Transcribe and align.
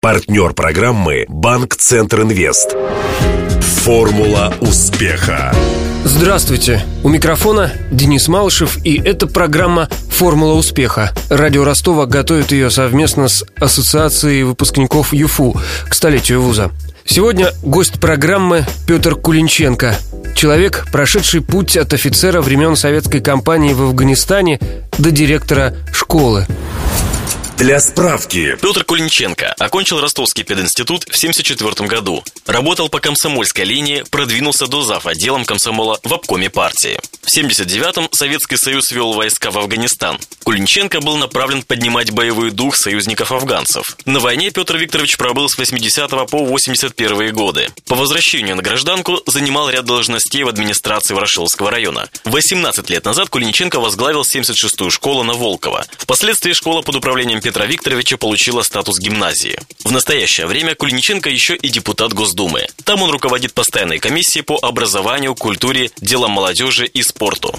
Партнер 0.00 0.52
программы 0.52 1.24
«Банк 1.28 1.74
Центр 1.74 2.20
Инвест». 2.20 2.76
Формула 3.82 4.54
успеха. 4.60 5.52
Здравствуйте! 6.04 6.84
У 7.02 7.08
микрофона 7.08 7.72
Денис 7.90 8.28
Малышев, 8.28 8.78
и 8.84 8.96
это 8.96 9.26
программа 9.26 9.88
«Формула 10.12 10.54
успеха». 10.54 11.12
Радио 11.30 11.64
Ростова 11.64 12.06
готовит 12.06 12.52
ее 12.52 12.70
совместно 12.70 13.26
с 13.26 13.44
Ассоциацией 13.58 14.44
выпускников 14.44 15.12
ЮФУ 15.12 15.56
к 15.88 15.94
столетию 15.94 16.42
вуза. 16.42 16.70
Сегодня 17.04 17.50
гость 17.64 17.98
программы 17.98 18.66
Петр 18.86 19.16
Кулинченко. 19.16 19.96
Человек, 20.36 20.86
прошедший 20.92 21.40
путь 21.40 21.76
от 21.76 21.92
офицера 21.92 22.40
времен 22.40 22.76
советской 22.76 23.20
кампании 23.20 23.72
в 23.72 23.82
Афганистане 23.82 24.60
до 24.96 25.10
директора 25.10 25.74
школы. 25.92 26.46
Для 27.58 27.80
справки. 27.80 28.56
Петр 28.62 28.84
Кулинченко 28.84 29.52
окончил 29.58 30.00
Ростовский 30.00 30.44
пединститут 30.44 31.02
в 31.02 31.16
1974 31.16 31.88
году. 31.88 32.22
Работал 32.46 32.88
по 32.88 33.00
комсомольской 33.00 33.64
линии, 33.64 34.04
продвинулся 34.08 34.68
до 34.68 34.82
зав. 34.82 35.06
отделом 35.06 35.44
комсомола 35.44 35.98
в 36.04 36.14
обкоме 36.14 36.50
партии. 36.50 37.00
В 37.22 37.36
1979-м 37.36 38.08
Советский 38.12 38.56
Союз 38.56 38.92
вел 38.92 39.12
войска 39.12 39.50
в 39.50 39.58
Афганистан. 39.58 40.18
Кулинченко 40.44 41.00
был 41.00 41.18
направлен 41.18 41.62
поднимать 41.62 42.10
боевой 42.10 42.52
дух 42.52 42.74
союзников-афганцев. 42.74 43.98
На 44.06 44.18
войне 44.20 44.50
Петр 44.50 44.76
Викторович 44.76 45.18
пробыл 45.18 45.48
с 45.50 45.58
80 45.58 46.08
по 46.30 46.44
81 46.44 47.34
годы. 47.34 47.68
По 47.86 47.96
возвращению 47.96 48.56
на 48.56 48.62
гражданку 48.62 49.20
занимал 49.26 49.68
ряд 49.68 49.84
должностей 49.84 50.44
в 50.44 50.48
администрации 50.48 51.12
Ворошиловского 51.12 51.70
района. 51.70 52.08
18 52.24 52.88
лет 52.88 53.04
назад 53.04 53.28
Кулинченко 53.28 53.78
возглавил 53.78 54.22
76-ю 54.22 54.90
школу 54.90 55.22
на 55.22 55.34
Волково. 55.34 55.84
Впоследствии 55.98 56.52
школа 56.54 56.80
под 56.80 56.94
управлением 56.94 57.42
Петра 57.48 57.64
Викторовича 57.64 58.18
получила 58.18 58.60
статус 58.60 58.98
гимназии. 58.98 59.58
В 59.82 59.90
настоящее 59.90 60.46
время 60.46 60.74
Кулиниченко 60.74 61.30
еще 61.30 61.56
и 61.56 61.70
депутат 61.70 62.12
Госдумы. 62.12 62.66
Там 62.84 63.00
он 63.00 63.10
руководит 63.10 63.54
постоянной 63.54 63.98
комиссией 64.00 64.44
по 64.44 64.58
образованию, 64.60 65.34
культуре, 65.34 65.90
делам 65.98 66.32
молодежи 66.32 66.84
и 66.84 67.02
спорту. 67.02 67.58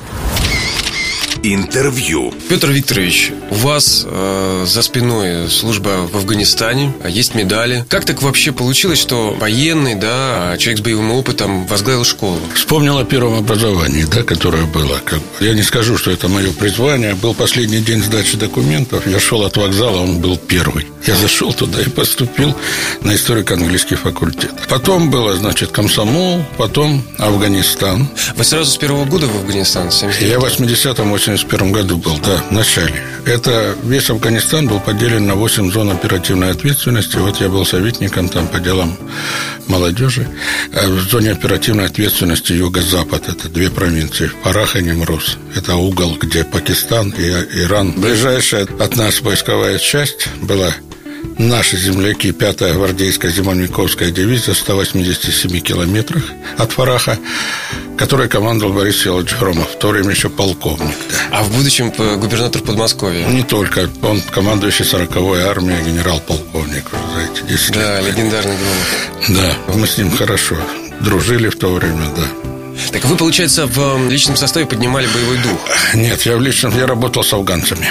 Интервью. 1.43 2.33
Петр 2.49 2.69
Викторович, 2.69 3.31
у 3.51 3.55
вас 3.55 4.05
э, 4.05 4.65
за 4.67 4.81
спиной 4.81 5.49
служба 5.49 6.07
в 6.11 6.17
Афганистане, 6.17 6.93
а 7.03 7.09
есть 7.09 7.35
медали. 7.35 7.85
Как 7.89 8.05
так 8.05 8.21
вообще 8.21 8.51
получилось, 8.51 8.99
что 8.99 9.31
военный, 9.31 9.95
да, 9.95 10.55
человек 10.57 10.79
с 10.79 10.83
боевым 10.83 11.11
опытом 11.11 11.65
возглавил 11.67 12.03
школу? 12.03 12.39
Вспомнил 12.53 12.97
о 12.97 13.05
первом 13.05 13.35
образовании, 13.39 14.03
да, 14.03 14.23
которое 14.23 14.65
было. 14.65 14.99
Как, 15.05 15.19
я 15.39 15.53
не 15.53 15.63
скажу, 15.63 15.97
что 15.97 16.11
это 16.11 16.27
мое 16.27 16.51
призвание. 16.51 17.15
Был 17.15 17.33
последний 17.33 17.79
день 17.79 18.03
сдачи 18.03 18.37
документов. 18.37 19.07
Я 19.07 19.19
шел 19.19 19.43
от 19.43 19.57
вокзала, 19.57 20.01
он 20.01 20.19
был 20.19 20.37
первый. 20.37 20.87
Я 21.05 21.15
зашел 21.15 21.53
туда 21.53 21.81
и 21.81 21.89
поступил 21.89 22.55
на 23.01 23.15
историко-английский 23.15 23.95
факультет. 23.95 24.51
Потом 24.67 25.09
было, 25.09 25.35
значит, 25.35 25.71
комсомол, 25.71 26.43
потом 26.57 27.03
Афганистан. 27.17 28.09
Вы 28.35 28.43
сразу 28.43 28.71
с 28.71 28.77
первого 28.77 29.05
года 29.05 29.27
в 29.27 29.35
Афганистан? 29.37 29.91
79? 29.91 30.31
Я 30.31 30.39
в 30.39 30.43
80-м, 30.43 31.13
81 31.19 31.71
году 31.73 31.97
был, 31.97 32.17
да, 32.19 32.37
в 32.49 32.51
начале. 32.51 33.03
Это 33.25 33.75
весь 33.83 34.09
Афганистан 34.09 34.67
был 34.67 34.79
поделен 34.79 35.27
на 35.27 35.35
8 35.35 35.69
зон 35.69 35.91
оперативной 35.91 36.51
ответственности. 36.51 37.17
Вот 37.17 37.41
я 37.41 37.49
был 37.49 37.65
советником 37.65 38.29
там 38.29 38.47
по 38.47 38.59
делам 38.59 38.97
молодежи. 39.67 40.25
А 40.73 40.87
в 40.87 40.99
зоне 41.01 41.33
оперативной 41.33 41.87
ответственности 41.87 42.53
Юго-Запад, 42.53 43.27
это 43.27 43.49
две 43.49 43.69
провинции, 43.69 44.31
Парах 44.43 44.77
и 44.77 44.81
Немрус. 44.81 45.37
Это 45.55 45.75
угол, 45.75 46.17
где 46.19 46.45
Пакистан 46.45 47.09
и 47.09 47.29
Иран. 47.63 47.91
Ближайшая 47.97 48.65
от 48.79 48.95
нас 48.95 49.19
войсковая 49.19 49.77
часть 49.77 50.29
была 50.41 50.73
Наши 51.37 51.77
земляки, 51.77 52.29
5-я 52.29 52.73
гвардейская 52.73 53.31
зимовниковская 53.31 54.11
дивизия 54.11 54.53
в 54.53 54.57
187 54.57 55.59
километрах 55.59 56.23
от 56.57 56.71
Фараха, 56.71 57.17
которой 57.97 58.27
командовал 58.29 58.73
Борис 58.73 59.01
Филович 59.01 59.35
Громов, 59.39 59.69
в 59.71 59.77
то 59.77 59.89
время 59.89 60.11
еще 60.11 60.29
полковник. 60.29 60.95
Да. 61.09 61.39
А 61.39 61.43
в 61.43 61.51
будущем 61.55 61.91
губернатор 62.19 62.61
Подмосковья? 62.61 63.25
Не 63.27 63.43
только. 63.43 63.89
Он 64.01 64.21
командующий 64.21 64.85
40-й 64.85 65.41
армией, 65.41 65.83
генерал-полковник 65.83 66.85
за 66.91 67.21
эти 67.21 67.49
10 67.49 67.73
да, 67.73 68.01
лет. 68.01 68.15
легендарный 68.15 68.55
Громов. 68.55 69.57
Да, 69.67 69.73
мы 69.75 69.87
с 69.87 69.97
ним 69.97 70.11
хорошо 70.11 70.57
дружили 71.01 71.47
в 71.49 71.57
то 71.57 71.73
время, 71.73 72.07
да. 72.15 72.23
Так 72.91 73.03
вы, 73.05 73.17
получается, 73.17 73.65
в 73.67 74.09
личном 74.09 74.37
составе 74.37 74.65
поднимали 74.65 75.07
боевой 75.07 75.37
дух? 75.37 75.59
Нет, 75.93 76.21
я 76.21 76.37
в 76.37 76.41
личном, 76.41 76.77
я 76.77 76.87
работал 76.87 77.23
с 77.23 77.33
афганцами. 77.33 77.87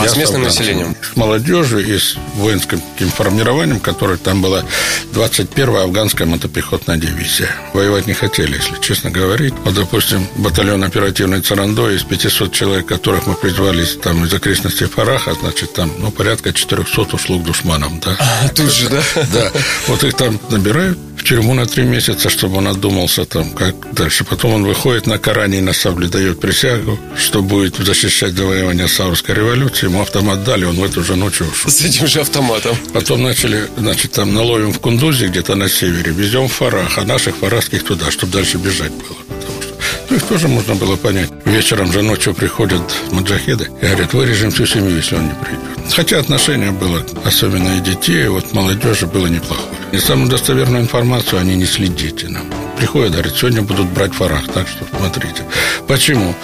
А 0.00 0.04
я 0.04 0.08
с 0.08 0.16
местным 0.16 0.42
населением? 0.42 0.96
С 1.02 1.16
молодежью 1.16 1.86
и 1.86 1.98
с 1.98 2.16
воинским 2.34 2.80
формированием, 3.10 3.80
которое 3.80 4.16
там 4.16 4.40
была 4.40 4.64
21-я 5.12 5.82
афганская 5.82 6.26
мотопехотная 6.26 6.96
дивизия. 6.96 7.50
Воевать 7.74 8.06
не 8.06 8.14
хотели, 8.14 8.56
если 8.56 8.80
честно 8.80 9.10
говорить. 9.10 9.54
Вот, 9.64 9.74
допустим, 9.74 10.26
батальон 10.36 10.84
оперативной 10.84 11.42
Царандой 11.42 11.96
из 11.96 12.04
500 12.04 12.52
человек, 12.52 12.86
которых 12.86 13.26
мы 13.26 13.34
призвали 13.34 13.84
там 13.84 14.24
из 14.24 14.32
окрестностей 14.32 14.86
Фараха, 14.86 15.34
значит, 15.34 15.74
там, 15.74 15.92
ну, 15.98 16.10
порядка 16.10 16.52
400 16.52 17.16
ушло 17.16 17.38
к 17.38 17.44
душманам, 17.44 18.00
да. 18.00 18.16
А, 18.18 18.48
тут 18.48 18.72
же, 18.72 18.88
да? 18.88 19.02
Да. 19.32 19.52
Вот 19.86 20.02
их 20.04 20.14
там 20.14 20.40
набирают 20.50 20.98
в 21.20 21.24
тюрьму 21.24 21.54
на 21.54 21.66
три 21.66 21.84
месяца, 21.84 22.30
чтобы 22.30 22.56
он 22.56 22.68
отдумался 22.68 23.26
там, 23.26 23.50
как 23.50 23.74
дальше. 23.92 24.24
Потом 24.24 24.54
он 24.54 24.64
выходит 24.64 25.06
на 25.06 25.18
Коране 25.18 25.58
и 25.58 25.60
на 25.60 25.74
сабле 25.74 26.08
дает 26.08 26.40
присягу, 26.40 26.98
что 27.18 27.42
будет 27.42 27.76
защищать 27.76 28.32
завоевание 28.32 28.88
Саурской 28.88 29.34
революции. 29.34 29.86
Ему 29.86 30.00
автомат 30.00 30.44
дали, 30.44 30.64
он 30.64 30.76
в 30.76 30.84
эту 30.84 31.04
же 31.04 31.16
ночь 31.16 31.42
ушел. 31.42 31.70
С 31.70 31.82
этим 31.82 32.06
же 32.06 32.20
автоматом. 32.20 32.74
Потом 32.94 33.22
начали, 33.22 33.68
значит, 33.76 34.12
там 34.12 34.34
наловим 34.34 34.72
в 34.72 34.80
Кундузе, 34.80 35.28
где-то 35.28 35.56
на 35.56 35.68
севере, 35.68 36.10
везем 36.12 36.48
в 36.48 36.52
Фарах, 36.52 36.96
а 36.96 37.04
наших 37.04 37.36
фарахских 37.36 37.84
туда, 37.84 38.10
чтобы 38.10 38.32
дальше 38.32 38.56
бежать 38.56 38.92
было. 38.92 39.18
Потому 39.28 39.59
ну, 40.08 40.16
их 40.16 40.22
тоже 40.24 40.48
можно 40.48 40.74
было 40.74 40.96
понять. 40.96 41.30
Вечером 41.44 41.92
же 41.92 42.02
ночью 42.02 42.34
приходят 42.34 42.82
маджахеды 43.12 43.68
и 43.80 43.86
говорят, 43.86 44.12
вырежем 44.12 44.50
всю 44.50 44.66
семью, 44.66 44.96
если 44.96 45.16
он 45.16 45.24
не 45.24 45.34
придет. 45.34 45.60
Хотя 45.94 46.18
отношение 46.18 46.70
было, 46.70 47.04
особенно 47.24 47.76
и 47.76 47.80
детей, 47.80 48.28
вот 48.28 48.52
молодежи 48.52 49.06
было 49.06 49.26
неплохое. 49.26 49.68
И 49.92 49.98
самую 49.98 50.30
достоверную 50.30 50.82
информацию 50.82 51.40
они 51.40 51.56
несли 51.56 51.88
дети 51.88 52.26
нам. 52.26 52.44
Приходят, 52.78 53.12
говорят, 53.12 53.36
сегодня 53.36 53.62
будут 53.62 53.88
брать 53.88 54.14
фарах, 54.14 54.46
так 54.54 54.66
что 54.68 54.86
смотрите. 54.96 55.44
Почему? 55.86 56.34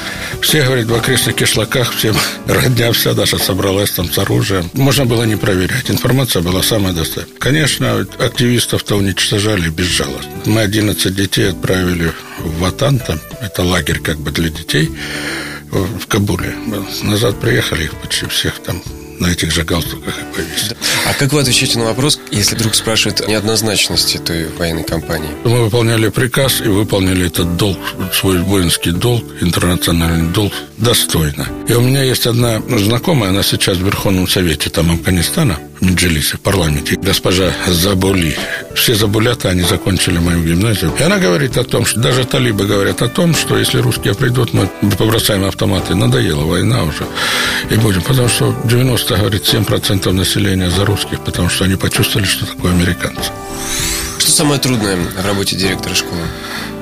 Все, 0.43 0.65
говорят, 0.65 0.87
в 0.87 0.95
окрестных 0.95 1.37
кишлаках, 1.37 1.95
всем 1.95 2.15
родня 2.47 2.93
вся 2.93 3.15
наша 3.15 3.39
собралась 3.39 3.93
там 3.93 4.11
с 4.13 4.19
оружием. 4.19 4.69
Можно 4.75 5.07
было 5.07 5.23
не 5.23 5.37
проверять. 5.37 5.91
Информация 5.91 6.43
была 6.43 6.63
самая 6.63 6.93
достоверная. 6.93 7.39
Конечно, 7.39 8.07
активистов-то 8.19 8.97
уничтожали 8.97 9.69
безжалостно. 9.71 10.31
Мы 10.45 10.61
11 10.61 11.15
детей 11.15 11.51
отправили 11.51 12.13
в 12.47 12.59
Ватан, 12.61 12.99
там, 12.99 13.21
это 13.41 13.63
лагерь 13.63 14.01
как 14.01 14.19
бы 14.19 14.31
для 14.31 14.49
детей, 14.49 14.91
в 15.71 16.07
Кабуле. 16.07 16.55
Назад 17.03 17.41
приехали 17.41 17.85
их 17.85 17.95
почти 17.97 18.27
всех 18.27 18.59
там 18.61 18.83
на 19.19 19.29
этих 19.29 19.51
же 19.51 19.65
галстуках 19.65 20.15
и 20.19 20.35
повесили. 20.35 20.77
А 21.07 21.15
как 21.15 21.33
вы 21.33 21.41
отвечаете 21.41 21.79
на 21.79 21.87
вопрос, 21.87 22.19
если 22.31 22.55
вдруг 22.55 22.75
спрашивают 22.75 23.27
неоднозначности 23.27 24.19
той 24.19 24.49
военной 24.49 24.85
кампании? 24.85 25.31
Мы 25.45 25.65
выполняли 25.65 26.09
приказ 26.09 26.61
и 26.61 26.69
выполнили 26.69 27.27
этот 27.27 27.57
долг, 27.57 27.79
свой 28.13 28.39
воинский 28.41 28.91
долг, 28.91 29.25
интернациональный 29.41 30.33
долг 30.33 30.53
достойно. 30.77 31.49
И 31.69 31.73
у 31.73 31.81
меня 31.81 32.03
есть 32.03 32.27
одна 32.27 32.61
знакомая, 32.61 33.31
она 33.31 33.43
сейчас 33.43 33.79
в 33.79 33.85
Верховном 33.85 34.29
Совете 34.29 34.71
там 34.71 34.91
Афганистана, 34.91 35.59
в 35.81 35.85
Меджилисе, 35.85 36.37
в 36.37 36.41
парламенте, 36.41 36.97
госпожа 36.97 37.53
Забули. 37.69 38.37
Все 38.77 38.95
забулята, 38.95 39.49
они 39.49 39.63
закончили 39.63 40.19
мою 40.19 40.45
гимназию. 40.45 40.93
И 40.99 41.03
она 41.03 41.19
говорит 41.19 41.57
о 41.57 41.65
том, 41.65 41.87
что 41.87 41.99
даже 41.99 42.25
талибы 42.25 42.67
говорят 42.67 43.01
о 43.03 43.09
том, 43.09 43.35
что 43.35 43.59
если 43.59 43.79
русские 43.79 44.15
придут, 44.15 44.53
мы 44.53 44.69
побросаем 44.99 45.45
автоматы. 45.45 45.95
Надоела 45.95 46.45
война 46.45 46.85
уже. 46.85 47.07
И 47.71 47.77
будем. 47.77 48.03
Потому 48.03 48.29
что 48.29 48.55
90, 48.65 49.17
говорит, 49.17 49.43
7% 49.43 50.13
населения 50.13 50.71
за 50.71 50.85
русских, 50.85 51.21
потому 51.21 51.49
что 51.49 51.65
они 51.65 51.77
почувствовали, 51.77 52.27
что 52.27 52.45
такое 52.47 52.73
американцы. 52.73 53.31
Что 54.19 54.31
самое 54.31 54.61
трудное 54.61 54.97
в 54.97 55.27
работе 55.27 55.57
директора 55.57 55.95
школы? 55.95 56.23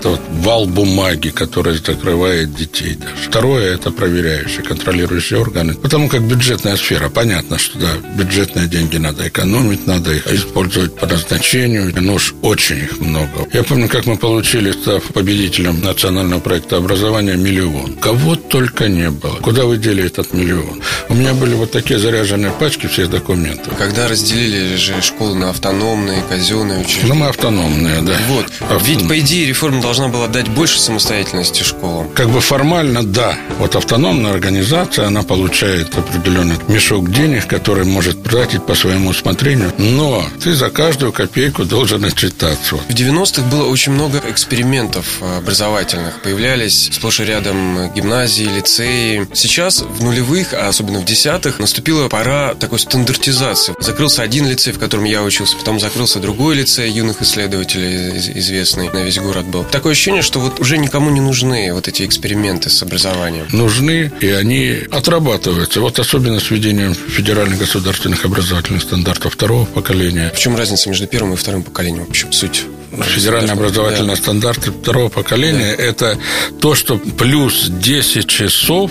Это 0.04 0.10
вот 0.10 0.20
вал 0.44 0.66
бумаги, 0.66 1.30
который 1.30 1.78
закрывает 1.78 2.54
детей 2.54 2.94
даже. 2.94 3.30
Второе– 3.30 3.74
это 3.76 3.90
проверяющие, 3.90 4.62
контролирующие 4.62 5.40
органы. 5.40 5.72
Потому 5.72 6.10
как 6.10 6.20
бюджетная 6.20 6.76
сфера, 6.76 7.08
понятно, 7.08 7.56
что 7.56 7.78
да, 7.78 7.88
бюджетные 8.14 8.66
деньги 8.66 8.98
надо 8.98 9.26
экономить, 9.26 9.86
надо 9.86 10.12
их 10.12 10.26
использовать 10.26 10.94
по 10.94 11.06
назначению, 11.06 11.90
но 11.98 12.14
уж 12.14 12.34
очень 12.42 12.80
их 12.80 13.00
много. 13.00 13.48
Я 13.54 13.62
помню, 13.62 13.88
как 13.88 14.04
мы 14.04 14.18
получили, 14.18 14.72
став 14.72 15.02
победителем 15.04 15.80
национального 15.80 16.40
проекта 16.40 16.76
образования, 16.76 17.36
миллион. 17.36 17.94
Кого 17.94 18.36
только 18.36 18.88
не 18.88 19.08
было. 19.08 19.36
Куда 19.36 19.64
вы 19.64 19.78
дели 19.78 20.04
этот 20.04 20.34
миллион? 20.34 20.82
У 21.08 21.14
меня 21.14 21.32
были 21.32 21.54
вот 21.54 21.70
такие 21.70 21.98
заряженные 21.98 22.52
пачки 22.52 22.88
всех 22.88 23.08
документов. 23.08 23.72
Когда 23.78 24.06
разделили 24.06 24.76
же 24.76 25.00
школы 25.00 25.34
на 25.34 25.48
автономные, 25.48 26.22
казенные 26.28 26.80
учреждения. 26.80 27.08
Ну, 27.08 27.14
мы 27.14 27.28
автономные, 27.28 28.02
да. 28.02 28.18
Вот. 28.28 28.44
Автономные. 28.60 28.96
Ведь, 28.96 29.08
по 29.08 29.18
идее, 29.18 29.46
реформа 29.46 29.80
должна 29.80 29.93
должна 29.94 30.08
была 30.08 30.26
дать 30.26 30.48
больше 30.48 30.80
самостоятельности 30.80 31.62
школам? 31.62 32.08
Как 32.14 32.28
бы 32.28 32.40
формально, 32.40 33.04
да. 33.04 33.38
Вот 33.60 33.76
автономная 33.76 34.32
организация, 34.32 35.06
она 35.06 35.22
получает 35.22 35.96
определенный 35.96 36.56
мешок 36.66 37.12
денег, 37.12 37.46
который 37.46 37.84
может 37.84 38.24
тратить 38.24 38.66
по 38.66 38.74
своему 38.74 39.10
усмотрению, 39.10 39.72
но 39.78 40.24
ты 40.42 40.52
за 40.52 40.70
каждую 40.70 41.12
копейку 41.12 41.64
должен 41.64 42.04
отчитаться. 42.04 42.74
В 42.74 42.90
90-х 42.90 43.42
было 43.42 43.68
очень 43.68 43.92
много 43.92 44.20
экспериментов 44.28 45.22
образовательных. 45.22 46.20
Появлялись 46.22 46.90
сплошь 46.92 47.20
и 47.20 47.24
рядом 47.24 47.92
гимназии, 47.94 48.50
лицеи. 48.56 49.28
Сейчас 49.32 49.82
в 49.82 50.02
нулевых, 50.02 50.54
а 50.54 50.66
особенно 50.66 50.98
в 50.98 51.04
десятых, 51.04 51.60
наступила 51.60 52.08
пора 52.08 52.54
такой 52.54 52.80
стандартизации. 52.80 53.76
Закрылся 53.78 54.22
один 54.22 54.48
лицей, 54.48 54.72
в 54.72 54.80
котором 54.80 55.04
я 55.04 55.22
учился, 55.22 55.56
потом 55.56 55.78
закрылся 55.78 56.18
другой 56.18 56.56
лицей 56.56 56.90
юных 56.90 57.22
исследователей, 57.22 58.18
известный 58.40 58.90
на 58.90 59.04
весь 59.04 59.20
город 59.20 59.44
был. 59.44 59.62
Такое 59.84 59.92
ощущение, 59.92 60.22
что 60.22 60.40
вот 60.40 60.60
уже 60.60 60.78
никому 60.78 61.10
не 61.10 61.20
нужны 61.20 61.70
вот 61.74 61.88
эти 61.88 62.06
эксперименты 62.06 62.70
с 62.70 62.82
образованием. 62.82 63.46
Нужны, 63.52 64.10
и 64.22 64.28
они 64.28 64.78
отрабатываются. 64.90 65.82
Вот 65.82 65.98
особенно 65.98 66.40
с 66.40 66.50
введением 66.50 66.94
федеральных 66.94 67.58
государственных 67.58 68.24
образовательных 68.24 68.80
стандартов 68.80 69.34
второго 69.34 69.66
поколения. 69.66 70.32
В 70.34 70.38
чем 70.38 70.56
разница 70.56 70.88
между 70.88 71.06
первым 71.06 71.34
и 71.34 71.36
вторым 71.36 71.62
поколением? 71.62 72.06
В 72.06 72.08
общем, 72.08 72.32
суть 72.32 72.64
федеральные 73.02 73.52
образовательные 73.52 74.16
да. 74.16 74.22
стандарты 74.22 74.70
второго 74.70 75.08
поколения 75.08 75.74
да. 75.76 75.82
это 75.82 76.18
то, 76.60 76.74
что 76.74 76.96
плюс 76.98 77.66
10 77.68 78.26
часов 78.26 78.90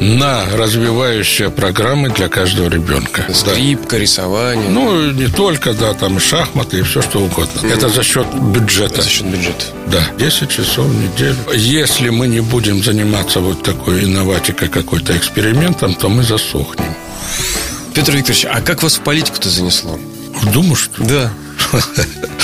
на 0.00 0.44
развивающие 0.56 1.50
программы 1.50 2.10
для 2.10 2.28
каждого 2.28 2.68
ребенка. 2.68 3.26
Скрипка, 3.32 3.96
да. 3.96 3.98
рисование. 3.98 4.68
Ну, 4.68 5.10
не 5.12 5.26
только, 5.26 5.72
да, 5.74 5.94
там 5.94 6.16
и 6.18 6.20
шахматы, 6.20 6.78
и 6.78 6.82
все 6.82 7.02
что 7.02 7.20
угодно. 7.20 7.60
Mm. 7.60 7.72
Это 7.74 7.88
за 7.88 8.02
счет 8.02 8.26
бюджета. 8.34 9.02
За 9.02 9.08
счет 9.08 9.26
бюджета. 9.26 9.66
Да, 9.86 10.02
10 10.18 10.48
часов 10.48 10.86
в 10.86 10.94
неделю. 10.94 11.36
Если 11.54 12.10
мы 12.10 12.28
не 12.28 12.40
будем 12.40 12.82
заниматься 12.82 13.40
вот 13.40 13.62
такой 13.62 14.04
инноватикой, 14.04 14.68
какой-то 14.68 15.16
экспериментом, 15.16 15.94
то 15.94 16.08
мы 16.08 16.22
засохнем. 16.22 16.94
Петр 17.94 18.12
Викторович, 18.12 18.46
а 18.46 18.60
как 18.60 18.82
вас 18.82 18.96
в 18.96 19.00
политику-то 19.00 19.50
занесло? 19.50 19.98
В 20.34 20.52
Думу, 20.52 20.76
что? 20.76 21.02
Да. 21.02 21.32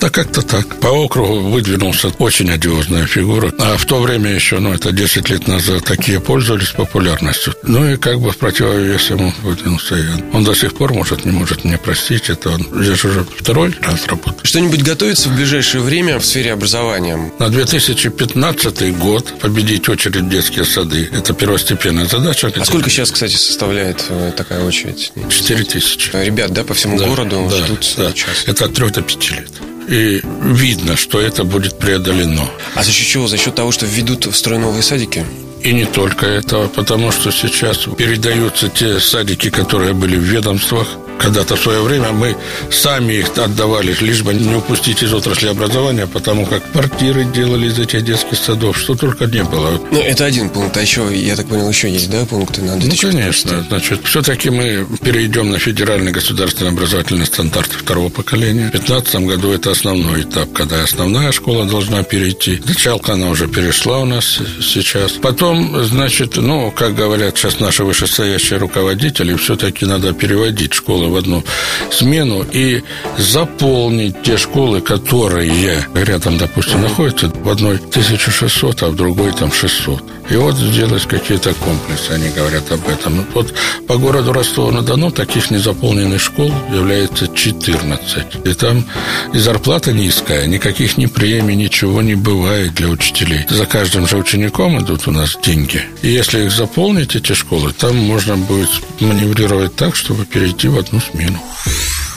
Да 0.00 0.10
как-то 0.10 0.42
так. 0.42 0.80
По 0.80 0.88
округу 0.88 1.50
выдвинулся 1.50 2.08
очень 2.18 2.50
одиозная 2.50 3.06
фигура. 3.06 3.52
А 3.58 3.76
в 3.76 3.84
то 3.84 4.00
время 4.00 4.30
еще, 4.30 4.60
ну, 4.60 4.72
это 4.72 4.92
10 4.92 5.28
лет 5.28 5.48
назад, 5.48 5.84
такие 5.84 6.20
пользовались 6.20 6.70
популярностью. 6.70 7.54
Ну, 7.64 7.92
и 7.92 7.96
как 7.96 8.20
бы 8.20 8.30
в 8.30 8.36
противовес 8.36 9.10
ему 9.10 9.32
выдвинулся 9.42 9.96
я. 9.96 10.22
Он 10.32 10.44
до 10.44 10.54
сих 10.54 10.74
пор, 10.74 10.92
может, 10.92 11.24
не 11.24 11.32
может 11.32 11.64
мне 11.64 11.78
простить. 11.78 12.30
Это 12.30 12.50
он 12.50 12.66
здесь 12.80 13.04
уже 13.04 13.24
второй 13.24 13.74
раз 13.82 14.06
работает. 14.06 14.46
Что-нибудь 14.46 14.82
готовится 14.82 15.28
в 15.28 15.36
ближайшее 15.36 15.82
время 15.82 16.20
в 16.20 16.24
сфере 16.24 16.52
образования? 16.52 17.32
На 17.38 17.48
2015 17.48 18.96
год 18.98 19.40
победить 19.40 19.88
очередь 19.88 20.16
в 20.16 20.28
детские 20.28 20.64
сады. 20.64 21.08
Это 21.12 21.34
первостепенная 21.34 22.06
задача. 22.06 22.52
А 22.54 22.64
сколько 22.64 22.88
сейчас, 22.88 23.10
кстати, 23.10 23.34
составляет 23.34 24.04
э, 24.10 24.32
такая 24.36 24.64
очередь? 24.64 25.12
4 25.28 25.64
тысячи. 25.64 26.10
Ребят, 26.14 26.52
да, 26.52 26.62
по 26.62 26.74
всему 26.74 26.98
да, 26.98 27.06
городу 27.06 27.48
да, 27.50 27.56
ждут 27.56 27.94
да. 27.96 28.12
час. 28.12 28.44
Это 28.46 28.66
от 28.66 28.74
3 28.74 28.90
до 28.90 29.02
5 29.02 29.30
лет 29.32 29.50
и 29.88 30.22
видно, 30.42 30.96
что 30.96 31.20
это 31.20 31.44
будет 31.44 31.78
преодолено. 31.78 32.48
А 32.74 32.82
за 32.82 32.92
счет 32.92 33.06
чего? 33.06 33.26
За 33.26 33.38
счет 33.38 33.54
того, 33.54 33.72
что 33.72 33.86
введут 33.86 34.26
в 34.26 34.34
строй 34.34 34.58
новые 34.58 34.82
садики? 34.82 35.24
И 35.62 35.72
не 35.72 35.86
только 35.86 36.26
этого, 36.26 36.68
потому 36.68 37.10
что 37.10 37.32
сейчас 37.32 37.78
передаются 37.96 38.68
те 38.68 39.00
садики, 39.00 39.50
которые 39.50 39.92
были 39.94 40.16
в 40.16 40.22
ведомствах, 40.22 40.86
когда-то 41.18 41.56
в 41.56 41.60
свое 41.60 41.82
время 41.82 42.12
мы 42.12 42.36
сами 42.70 43.14
их 43.14 43.36
отдавали, 43.36 43.96
лишь 44.00 44.22
бы 44.22 44.34
не 44.34 44.54
упустить 44.54 45.02
из 45.02 45.12
отрасли 45.12 45.48
образования, 45.48 46.06
потому 46.06 46.46
как 46.46 46.70
квартиры 46.72 47.24
делали 47.24 47.66
из 47.66 47.78
этих 47.78 48.04
детских 48.04 48.38
садов, 48.38 48.78
что 48.78 48.94
только 48.94 49.26
не 49.26 49.44
было. 49.44 49.80
Ну, 49.90 50.00
это 50.00 50.24
один 50.24 50.48
пункт, 50.50 50.76
а 50.76 50.82
еще, 50.82 51.08
я 51.14 51.36
так 51.36 51.46
понял, 51.46 51.68
еще 51.68 51.90
есть, 51.90 52.10
да, 52.10 52.24
пункты 52.24 52.62
на 52.62 52.76
2015? 52.76 53.02
Ну, 53.02 53.10
конечно. 53.10 53.66
Значит, 53.68 54.00
все-таки 54.04 54.50
мы 54.50 54.86
перейдем 55.02 55.50
на 55.50 55.58
федеральный 55.58 56.12
государственный 56.12 56.70
образовательный 56.70 57.26
стандарт 57.26 57.70
второго 57.72 58.08
поколения. 58.08 58.68
В 58.68 58.72
2015 58.72 59.14
году 59.26 59.52
это 59.52 59.70
основной 59.70 60.22
этап, 60.22 60.52
когда 60.52 60.82
основная 60.82 61.32
школа 61.32 61.64
должна 61.64 62.02
перейти. 62.02 62.60
Началка 62.64 63.14
она 63.14 63.28
уже 63.28 63.48
перешла 63.48 63.98
у 64.00 64.04
нас 64.04 64.38
сейчас. 64.62 65.12
Потом, 65.12 65.84
значит, 65.84 66.36
ну, 66.36 66.70
как 66.70 66.94
говорят 66.94 67.36
сейчас 67.36 67.60
наши 67.60 67.84
вышестоящие 67.84 68.58
руководители, 68.58 69.34
все-таки 69.34 69.84
надо 69.84 70.12
переводить 70.12 70.74
школы 71.08 71.10
в 71.10 71.16
одну 71.16 71.44
смену 71.90 72.44
и 72.52 72.82
заполнить 73.18 74.22
те 74.22 74.36
школы, 74.36 74.80
которые 74.80 75.86
рядом, 75.94 76.38
допустим, 76.38 76.82
находятся 76.82 77.28
в 77.28 77.48
одной 77.48 77.76
1600, 77.76 78.82
а 78.82 78.88
в 78.88 78.96
другой 78.96 79.32
там 79.32 79.52
600. 79.52 80.02
И 80.30 80.36
вот 80.36 80.56
сделать 80.56 81.06
какие-то 81.06 81.54
комплексы, 81.54 82.10
они 82.10 82.28
говорят 82.28 82.70
об 82.70 82.86
этом. 82.86 83.24
Вот 83.34 83.54
по 83.86 83.96
городу 83.96 84.32
Ростова-на-Дону 84.32 85.10
таких 85.10 85.50
незаполненных 85.50 86.20
школ 86.20 86.52
является 86.70 87.28
14. 87.28 88.46
И 88.46 88.52
там 88.52 88.84
и 89.32 89.38
зарплата 89.38 89.92
низкая, 89.92 90.46
никаких 90.46 90.98
ни 90.98 91.06
премий, 91.06 91.56
ничего 91.56 92.02
не 92.02 92.14
бывает 92.14 92.74
для 92.74 92.88
учителей. 92.88 93.46
За 93.48 93.64
каждым 93.64 94.06
же 94.06 94.18
учеником 94.18 94.78
идут 94.78 95.08
у 95.08 95.12
нас 95.12 95.38
деньги. 95.42 95.82
И 96.02 96.08
если 96.08 96.44
их 96.44 96.52
заполнить, 96.52 97.16
эти 97.16 97.32
школы, 97.32 97.72
там 97.72 97.96
можно 97.96 98.36
будет 98.36 98.68
маневрировать 99.00 99.76
так, 99.76 99.96
чтобы 99.96 100.26
перейти 100.26 100.68
в 100.68 100.78
одну 100.78 100.97
смену. 101.00 101.38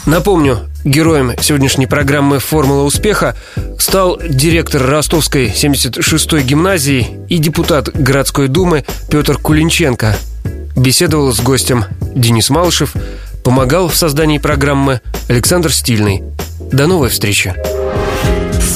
Напомню, 0.06 0.68
героем 0.84 1.32
сегодняшней 1.40 1.86
программы 1.86 2.40
«Формула 2.40 2.82
успеха» 2.82 3.36
стал 3.78 4.18
директор 4.20 4.82
Ростовской 4.82 5.48
76-й 5.48 6.42
гимназии 6.42 7.08
и 7.28 7.38
депутат 7.38 7.88
городской 7.88 8.48
думы 8.48 8.84
Петр 9.10 9.38
Кулинченко. 9.38 10.16
Беседовал 10.74 11.32
с 11.32 11.40
гостем 11.40 11.84
Денис 12.14 12.50
Малышев, 12.50 12.94
помогал 13.44 13.88
в 13.88 13.94
создании 13.94 14.38
программы 14.38 15.00
Александр 15.28 15.72
Стильный. 15.72 16.22
До 16.72 16.86
новой 16.86 17.08
встречи. 17.08 17.54